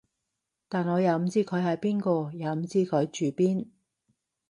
[0.67, 3.67] 但我又唔知佢係邊個，又唔知佢住邊